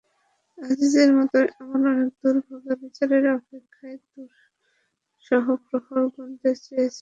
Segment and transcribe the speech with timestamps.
[0.57, 6.89] আজিজের মতো এমন অনেক দুর্ভাগা বিচারের অপেক্ষায় দুঃসহ প্রহর গুনে চলেছেন।